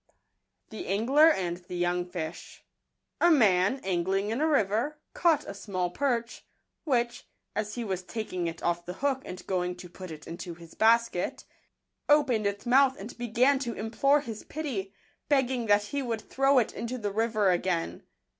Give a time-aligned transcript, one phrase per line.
[0.71, 2.61] SngUr anti tfj* ¥owig ,${$&.
[3.37, 6.43] MAN, angling in a river, caught a small perch,
[6.85, 10.55] which, as he was taking it off the hook and going to put it into
[10.55, 11.45] his basket,
[12.09, 14.91] opened its mouth and began to implore his pity,
[15.29, 18.01] begging that he would throw it into the river again.